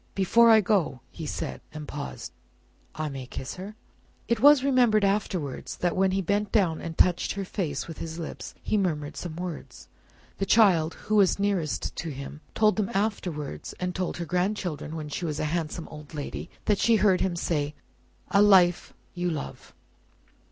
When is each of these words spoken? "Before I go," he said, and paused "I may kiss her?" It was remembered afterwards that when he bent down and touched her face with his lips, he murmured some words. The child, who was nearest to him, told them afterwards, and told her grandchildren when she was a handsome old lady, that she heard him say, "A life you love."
"Before 0.15 0.49
I 0.49 0.61
go," 0.61 1.01
he 1.11 1.27
said, 1.27 1.61
and 1.71 1.87
paused 1.87 2.31
"I 2.95 3.07
may 3.07 3.27
kiss 3.27 3.53
her?" 3.57 3.75
It 4.27 4.39
was 4.39 4.63
remembered 4.63 5.05
afterwards 5.05 5.77
that 5.77 5.95
when 5.95 6.09
he 6.09 6.23
bent 6.23 6.51
down 6.51 6.81
and 6.81 6.97
touched 6.97 7.33
her 7.33 7.45
face 7.45 7.87
with 7.87 7.99
his 7.99 8.17
lips, 8.17 8.55
he 8.63 8.79
murmured 8.79 9.15
some 9.15 9.35
words. 9.35 9.89
The 10.39 10.47
child, 10.47 10.95
who 11.05 11.17
was 11.17 11.37
nearest 11.37 11.95
to 11.97 12.09
him, 12.09 12.41
told 12.55 12.77
them 12.77 12.89
afterwards, 12.95 13.73
and 13.79 13.93
told 13.93 14.17
her 14.17 14.25
grandchildren 14.25 14.95
when 14.95 15.07
she 15.07 15.23
was 15.23 15.39
a 15.39 15.45
handsome 15.53 15.87
old 15.89 16.15
lady, 16.15 16.49
that 16.65 16.79
she 16.79 16.95
heard 16.95 17.21
him 17.21 17.35
say, 17.35 17.75
"A 18.31 18.41
life 18.41 18.95
you 19.13 19.29
love." 19.29 19.71